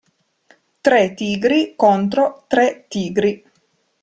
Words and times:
Tre 0.87 1.01
tigri 1.19 1.59
contro 1.85 2.27
tre 2.55 2.67
tigri. 2.97 3.35